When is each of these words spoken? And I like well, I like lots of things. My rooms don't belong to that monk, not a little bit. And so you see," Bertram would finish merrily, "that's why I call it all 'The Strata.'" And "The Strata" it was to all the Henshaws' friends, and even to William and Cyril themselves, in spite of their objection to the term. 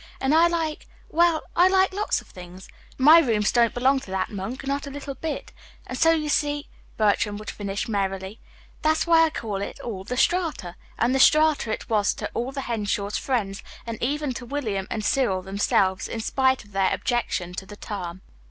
And 0.19 0.33
I 0.33 0.47
like 0.47 0.87
well, 1.09 1.43
I 1.55 1.67
like 1.67 1.93
lots 1.93 2.21
of 2.21 2.27
things. 2.27 2.67
My 2.97 3.19
rooms 3.19 3.51
don't 3.51 3.71
belong 3.71 3.99
to 3.99 4.09
that 4.09 4.31
monk, 4.31 4.65
not 4.65 4.87
a 4.87 4.89
little 4.89 5.13
bit. 5.13 5.51
And 5.85 5.95
so 5.95 6.09
you 6.09 6.27
see," 6.27 6.69
Bertram 6.97 7.37
would 7.37 7.51
finish 7.51 7.87
merrily, 7.87 8.41
"that's 8.81 9.05
why 9.05 9.25
I 9.25 9.29
call 9.29 9.61
it 9.61 9.79
all 9.79 10.03
'The 10.03 10.17
Strata.'" 10.17 10.75
And 10.97 11.13
"The 11.13 11.19
Strata" 11.19 11.71
it 11.71 11.87
was 11.87 12.15
to 12.15 12.31
all 12.33 12.51
the 12.51 12.61
Henshaws' 12.61 13.19
friends, 13.19 13.61
and 13.85 14.01
even 14.01 14.33
to 14.33 14.45
William 14.47 14.87
and 14.89 15.05
Cyril 15.05 15.43
themselves, 15.43 16.07
in 16.07 16.19
spite 16.19 16.63
of 16.63 16.71
their 16.71 16.91
objection 16.95 17.53
to 17.53 17.67
the 17.67 17.77
term. 17.77 18.23